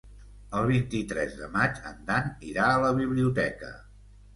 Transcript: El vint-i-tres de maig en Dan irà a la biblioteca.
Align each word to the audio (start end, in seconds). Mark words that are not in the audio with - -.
El 0.59 0.65
vint-i-tres 0.71 1.37
de 1.43 1.51
maig 1.59 1.79
en 1.93 2.03
Dan 2.11 2.35
irà 2.51 2.69
a 2.75 2.85
la 2.89 2.95
biblioteca. 3.05 3.77